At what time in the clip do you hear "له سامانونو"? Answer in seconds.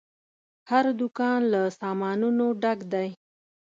1.53-2.45